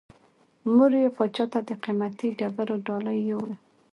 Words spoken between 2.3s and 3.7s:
ډبرو ډالۍ یووړه.